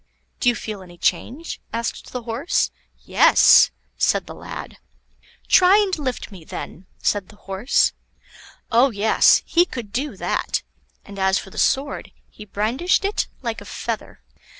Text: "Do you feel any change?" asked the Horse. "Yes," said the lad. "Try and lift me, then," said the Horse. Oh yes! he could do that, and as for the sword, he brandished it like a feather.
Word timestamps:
"Do 0.39 0.49
you 0.49 0.55
feel 0.55 0.81
any 0.81 0.97
change?" 0.97 1.61
asked 1.71 2.11
the 2.11 2.23
Horse. 2.23 2.71
"Yes," 3.05 3.69
said 3.99 4.25
the 4.25 4.33
lad. 4.33 4.77
"Try 5.47 5.77
and 5.77 5.95
lift 5.99 6.31
me, 6.31 6.43
then," 6.43 6.87
said 6.97 7.29
the 7.29 7.35
Horse. 7.35 7.93
Oh 8.71 8.89
yes! 8.89 9.43
he 9.45 9.63
could 9.63 9.91
do 9.93 10.17
that, 10.17 10.63
and 11.05 11.19
as 11.19 11.37
for 11.37 11.51
the 11.51 11.59
sword, 11.59 12.11
he 12.31 12.45
brandished 12.45 13.05
it 13.05 13.27
like 13.43 13.61
a 13.61 13.65
feather. 13.65 14.23